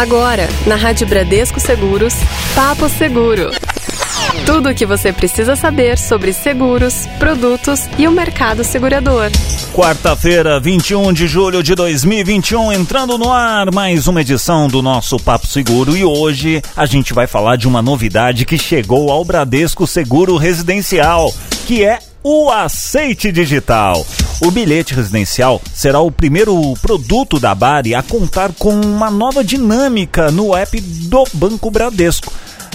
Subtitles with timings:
[0.00, 2.14] Agora, na Rádio Bradesco Seguros,
[2.54, 3.50] Papo Seguro.
[4.46, 9.30] Tudo o que você precisa saber sobre seguros, produtos e o mercado segurador.
[9.74, 15.46] Quarta-feira, 21 de julho de 2021, entrando no ar mais uma edição do nosso Papo
[15.46, 20.38] Seguro e hoje a gente vai falar de uma novidade que chegou ao Bradesco Seguro
[20.38, 21.30] Residencial,
[21.66, 24.06] que é o aceite digital.
[24.40, 30.30] O bilhete residencial será o primeiro produto da Bari a contar com uma nova dinâmica
[30.30, 32.32] no app do Banco Bradesco.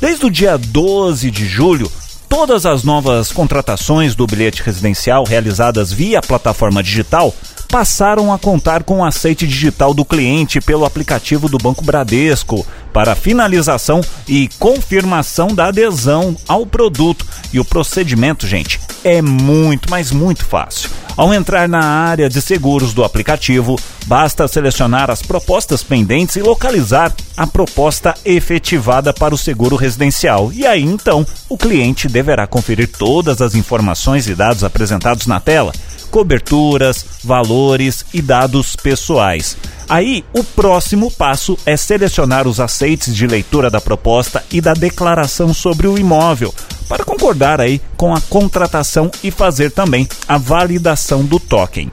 [0.00, 1.90] Desde o dia 12 de julho,
[2.28, 7.34] todas as novas contratações do bilhete residencial realizadas via plataforma digital
[7.66, 13.16] passaram a contar com o aceite digital do cliente pelo aplicativo do Banco Bradesco para
[13.16, 17.26] finalização e confirmação da adesão ao produto.
[17.52, 20.88] E o procedimento, gente, é muito, mas muito fácil.
[21.18, 27.12] Ao entrar na área de seguros do aplicativo, basta selecionar as propostas pendentes e localizar
[27.36, 30.52] a proposta efetivada para o seguro residencial.
[30.52, 35.72] E aí então, o cliente deverá conferir todas as informações e dados apresentados na tela
[36.08, 39.56] coberturas, valores e dados pessoais.
[39.88, 45.52] Aí, o próximo passo é selecionar os aceites de leitura da proposta e da declaração
[45.54, 46.54] sobre o imóvel,
[46.88, 51.90] para concordar aí com a contratação e fazer também a validação do token.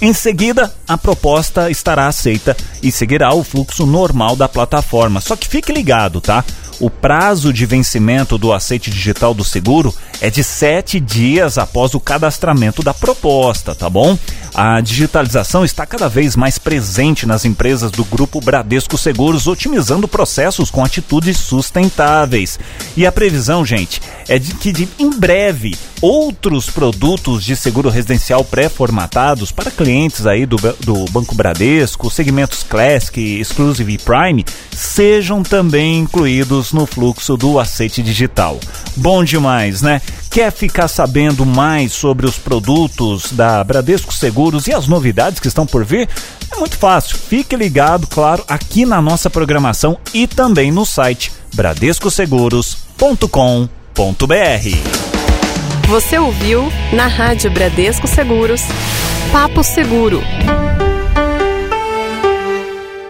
[0.00, 5.20] Em seguida, a proposta estará aceita e seguirá o fluxo normal da plataforma.
[5.20, 6.44] Só que fique ligado, tá?
[6.80, 12.00] O prazo de vencimento do aceite digital do seguro é de sete dias após o
[12.00, 14.18] cadastramento da proposta, tá bom?
[14.52, 20.70] A digitalização está cada vez mais presente nas empresas do grupo Bradesco Seguros, otimizando processos
[20.70, 22.58] com atitudes sustentáveis.
[22.96, 28.44] E a previsão, gente, é de que de, em breve outros produtos de seguro residencial
[28.44, 36.00] pré-formatados para clientes aí do, do Banco Bradesco, segmentos Classic, Exclusive e Prime, sejam também
[36.00, 38.58] incluídos no fluxo do aceite digital.
[38.96, 40.00] Bom demais, né?
[40.30, 45.64] Quer ficar sabendo mais sobre os produtos da Bradesco Seguros e as novidades que estão
[45.64, 46.08] por vir?
[46.50, 47.16] É muito fácil.
[47.16, 53.83] Fique ligado, claro, aqui na nossa programação e também no site bradescoseguros.com.br.
[55.88, 58.62] Você ouviu na Rádio Bradesco Seguros
[59.30, 60.20] Papo Seguro.